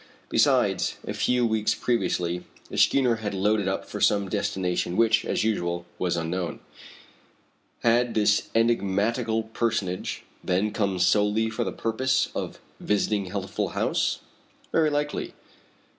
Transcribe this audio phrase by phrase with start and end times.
[0.29, 5.43] Besides, a few weeks previously, the schooner had loaded up for some destination which, as
[5.43, 6.59] usual, was unknown.
[7.83, 14.21] Had this enigmatical personage then come solely for the purpose of visiting Healthful House?
[14.71, 15.35] Very likely.